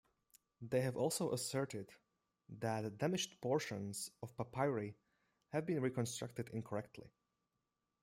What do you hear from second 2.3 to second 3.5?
that damaged